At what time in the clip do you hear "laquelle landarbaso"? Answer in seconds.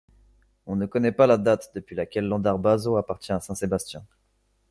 1.95-2.97